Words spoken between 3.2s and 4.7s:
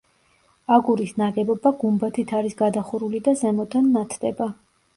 და ზემოდან ნათდება.